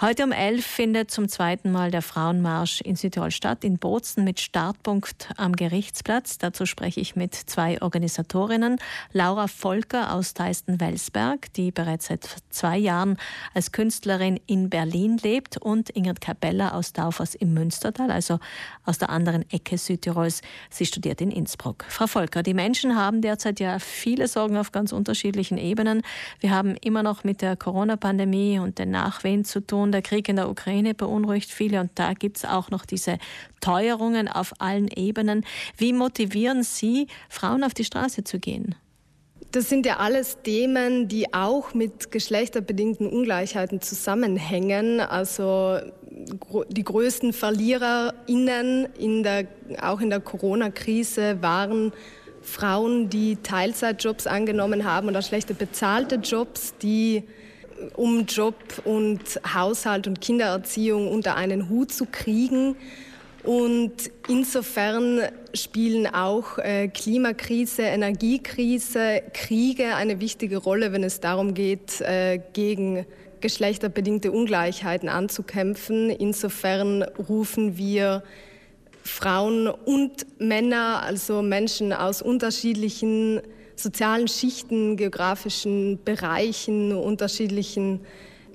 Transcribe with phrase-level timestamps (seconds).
[0.00, 4.38] Heute um 11 findet zum zweiten Mal der Frauenmarsch in Südtirol statt, in Bozen mit
[4.38, 6.38] Startpunkt am Gerichtsplatz.
[6.38, 8.78] Dazu spreche ich mit zwei Organisatorinnen.
[9.12, 13.16] Laura Volker aus Theisten-Welsberg, die bereits seit zwei Jahren
[13.54, 18.38] als Künstlerin in Berlin lebt, und Ingrid Capella aus Daufers im Münstertal, also
[18.84, 20.42] aus der anderen Ecke Südtirols.
[20.70, 21.84] Sie studiert in Innsbruck.
[21.88, 26.02] Frau Volker, die Menschen haben derzeit ja viele Sorgen auf ganz unterschiedlichen Ebenen.
[26.38, 29.87] Wir haben immer noch mit der Corona-Pandemie und den Nachwehen zu tun.
[29.92, 33.18] Der Krieg in der Ukraine beunruhigt viele und da gibt es auch noch diese
[33.60, 35.44] Teuerungen auf allen Ebenen.
[35.76, 38.74] Wie motivieren Sie, Frauen auf die Straße zu gehen?
[39.52, 45.00] Das sind ja alles Themen, die auch mit geschlechterbedingten Ungleichheiten zusammenhängen.
[45.00, 45.78] Also
[46.68, 49.46] die größten VerliererInnen in der,
[49.80, 51.92] auch in der Corona-Krise waren
[52.42, 57.24] Frauen, die Teilzeitjobs angenommen haben oder schlechte bezahlte Jobs, die
[57.96, 59.20] um Job und
[59.54, 62.76] Haushalt und Kindererziehung unter einen Hut zu kriegen.
[63.44, 65.20] Und insofern
[65.54, 73.06] spielen auch äh, Klimakrise, Energiekrise, Kriege eine wichtige Rolle, wenn es darum geht, äh, gegen
[73.40, 76.10] geschlechterbedingte Ungleichheiten anzukämpfen.
[76.10, 78.22] Insofern rufen wir
[79.02, 83.40] Frauen und Männer, also Menschen aus unterschiedlichen
[83.78, 88.00] sozialen Schichten, geografischen Bereichen, unterschiedlichen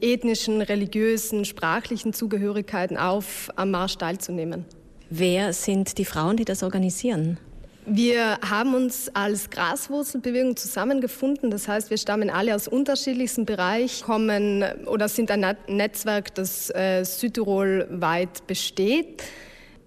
[0.00, 4.64] ethnischen, religiösen, sprachlichen Zugehörigkeiten auf, am Marsch teilzunehmen.
[5.10, 7.38] Wer sind die Frauen, die das organisieren?
[7.84, 11.50] Wir haben uns als Graswurzelbewegung zusammengefunden.
[11.50, 17.04] Das heißt, wir stammen alle aus unterschiedlichsten Bereichen, kommen oder sind ein Netzwerk, das äh,
[17.04, 19.24] Südtirol weit besteht.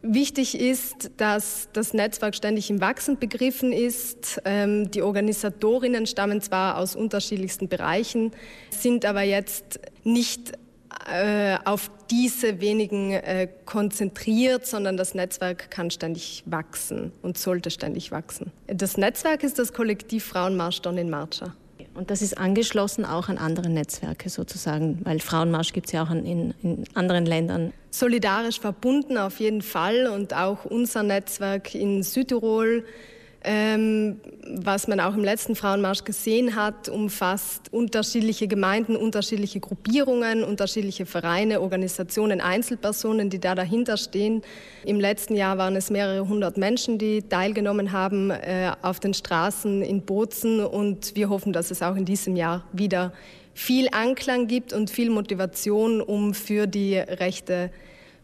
[0.08, 4.40] Wichtig ist, dass das Netzwerk ständig im Wachsen begriffen ist.
[4.46, 8.32] Ähm, die Organisatorinnen stammen zwar aus unterschiedlichsten Bereichen,
[8.70, 10.54] sind aber jetzt nicht
[11.12, 18.12] äh, auf diese wenigen äh, konzentriert, sondern das Netzwerk kann ständig wachsen und sollte ständig
[18.12, 18.52] wachsen.
[18.68, 21.56] Das Netzwerk ist das Kollektiv Frauenmarsch Don in Marcha.
[21.96, 26.12] Und das ist angeschlossen auch an andere Netzwerke sozusagen, weil Frauenmarsch gibt es ja auch
[26.12, 27.74] in, in anderen Ländern.
[27.90, 32.84] Solidarisch verbunden auf jeden Fall und auch unser Netzwerk in Südtirol
[33.46, 41.06] ähm, was man auch im letzten Frauenmarsch gesehen hat, umfasst unterschiedliche Gemeinden, unterschiedliche Gruppierungen, unterschiedliche
[41.06, 44.42] Vereine, Organisationen, Einzelpersonen, die da dahinter stehen.
[44.84, 49.82] Im letzten Jahr waren es mehrere hundert Menschen, die teilgenommen haben äh, auf den Straßen
[49.84, 53.14] in Bozen und wir hoffen, dass es auch in diesem Jahr wieder
[53.54, 57.72] viel Anklang gibt und viel Motivation, um für die Rechte,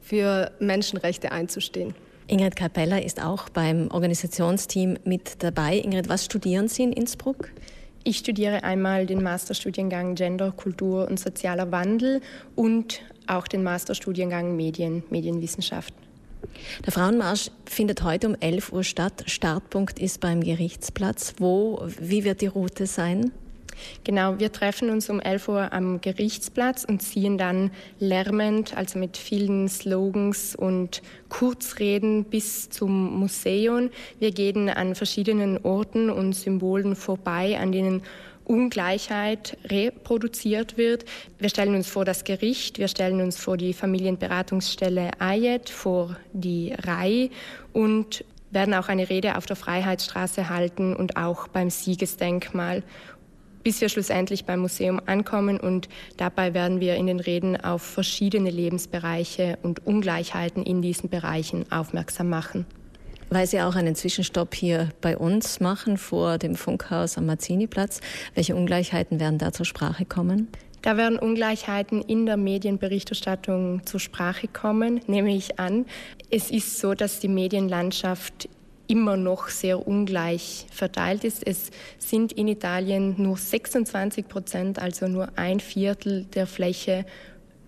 [0.01, 1.93] für Menschenrechte einzustehen.
[2.31, 5.77] Ingrid Capella ist auch beim Organisationsteam mit dabei.
[5.79, 7.49] Ingrid, was studieren Sie in Innsbruck?
[8.05, 12.21] Ich studiere einmal den Masterstudiengang Gender, Kultur und sozialer Wandel
[12.55, 16.01] und auch den Masterstudiengang Medien, Medienwissenschaften.
[16.85, 19.25] Der Frauenmarsch findet heute um 11 Uhr statt.
[19.27, 21.33] Startpunkt ist beim Gerichtsplatz.
[21.37, 23.31] Wo, wie wird die Route sein?
[24.03, 29.17] Genau, wir treffen uns um 11 Uhr am Gerichtsplatz und ziehen dann lärmend, also mit
[29.17, 33.89] vielen Slogans und Kurzreden bis zum Museum.
[34.19, 38.01] Wir gehen an verschiedenen Orten und Symbolen vorbei, an denen
[38.45, 41.05] Ungleichheit reproduziert wird.
[41.39, 46.73] Wir stellen uns vor das Gericht, wir stellen uns vor die Familienberatungsstelle AYET, vor die
[46.73, 47.29] RAI
[47.71, 52.83] und werden auch eine Rede auf der Freiheitsstraße halten und auch beim Siegesdenkmal
[53.63, 58.49] bis wir schlussendlich beim Museum ankommen und dabei werden wir in den Reden auf verschiedene
[58.49, 62.65] Lebensbereiche und Ungleichheiten in diesen Bereichen aufmerksam machen.
[63.29, 68.01] Weil Sie auch einen Zwischenstopp hier bei uns machen vor dem Funkhaus am Mazzini-Platz,
[68.35, 70.49] welche Ungleichheiten werden da zur Sprache kommen?
[70.81, 75.85] Da werden Ungleichheiten in der Medienberichterstattung zur Sprache kommen, nehme ich an.
[76.29, 78.49] Es ist so, dass die Medienlandschaft
[78.91, 81.47] immer noch sehr ungleich verteilt ist.
[81.47, 87.05] Es sind in Italien nur 26 Prozent, also nur ein Viertel der Fläche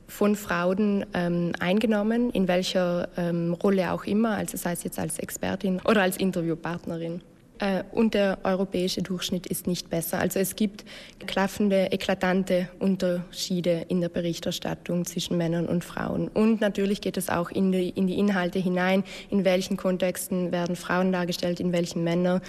[0.08, 5.18] von Frauen ähm, eingenommen, in welcher ähm, Rolle auch immer, also sei es jetzt als
[5.18, 7.22] Expertin oder als Interviewpartnerin.
[7.64, 10.20] Äh, und der europäische Durchschnitt ist nicht besser.
[10.20, 10.84] Also es gibt
[11.26, 16.28] klaffende, eklatante Unterschiede in der Berichterstattung zwischen Männern und Frauen.
[16.28, 20.76] Und natürlich geht es auch in die, in die Inhalte hinein, in welchen Kontexten werden
[20.76, 22.42] Frauen dargestellt, in welchen Männer,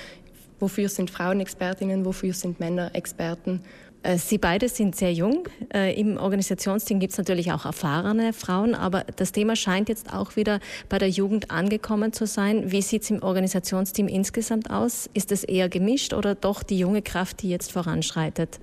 [0.59, 3.61] wofür sind Frauen Expertinnen, wofür sind Männer Experten.
[4.05, 5.49] Äh, Sie beide sind sehr jung.
[5.73, 10.37] Äh, Im Organisationsteam gibt es natürlich auch erfahrene Frauen, aber das Thema scheint jetzt auch
[10.37, 12.71] wieder bei der Jugend angekommen zu sein.
[12.71, 15.09] Wie sieht es im Organisationsteam insgesamt aus?
[15.15, 18.61] Ist es eher gemischt oder doch die junge Kraft, die jetzt voranschreitet?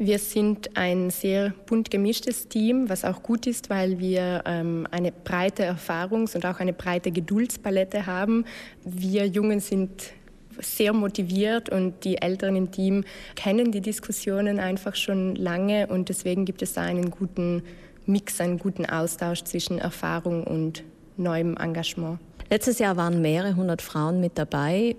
[0.00, 5.10] Wir sind ein sehr bunt gemischtes Team, was auch gut ist, weil wir ähm, eine
[5.10, 8.44] breite Erfahrungs- und auch eine breite Geduldspalette haben.
[8.84, 10.12] Wir Jungen sind
[10.60, 16.44] sehr motiviert und die Älteren im Team kennen die Diskussionen einfach schon lange und deswegen
[16.44, 17.62] gibt es da einen guten
[18.06, 20.82] Mix, einen guten Austausch zwischen Erfahrung und
[21.16, 22.18] neuem Engagement.
[22.50, 24.96] Letztes Jahr waren mehrere hundert Frauen mit dabei.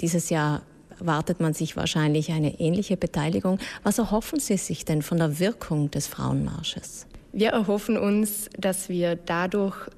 [0.00, 0.62] Dieses Jahr
[0.98, 3.58] wartet man sich wahrscheinlich eine ähnliche Beteiligung.
[3.82, 7.06] Was erhoffen Sie sich denn von der Wirkung des Frauenmarsches?
[7.32, 9.88] Wir erhoffen uns, dass wir dadurch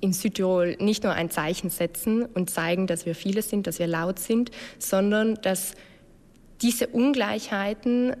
[0.00, 3.86] in Südtirol nicht nur ein Zeichen setzen und zeigen, dass wir viele sind, dass wir
[3.86, 5.74] laut sind, sondern dass
[6.62, 8.14] diese Ungleichheiten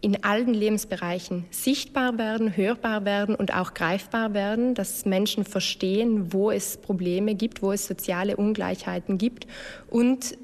[0.00, 6.50] in allen Lebensbereichen sichtbar werden, hörbar werden und auch greifbar werden, dass Menschen verstehen, wo
[6.50, 9.46] es Probleme gibt, wo es soziale Ungleichheiten gibt
[9.88, 10.36] und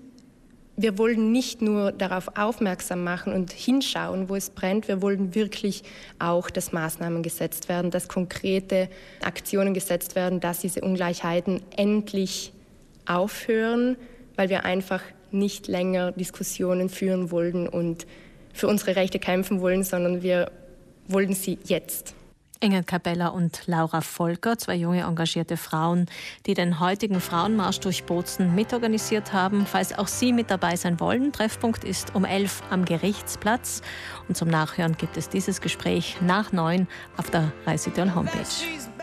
[0.79, 5.83] wir wollen nicht nur darauf aufmerksam machen und hinschauen, wo es brennt, wir wollen wirklich
[6.21, 8.89] auch, dass Maßnahmen gesetzt werden, dass konkrete
[9.23, 12.53] Aktionen gesetzt werden, dass diese Ungleichheiten endlich
[13.07, 13.97] aufhören,
[14.37, 15.03] weil wir einfach
[15.33, 18.07] nicht länger Diskussionen führen wollen und
[18.53, 20.53] für unsere Rechte kämpfen wollen, sondern wir
[21.09, 22.15] wollen sie jetzt.
[22.61, 26.07] Inge Capella und Laura Volker, zwei junge engagierte Frauen,
[26.47, 29.67] die den heutigen Frauenmarsch durch Bozen mitorganisiert haben.
[29.67, 33.83] Falls auch Sie mit dabei sein wollen, Treffpunkt ist um 11 am Gerichtsplatz.
[34.29, 38.98] Und zum Nachhören gibt es dieses Gespräch nach 9 auf der Reisetirn Homepage.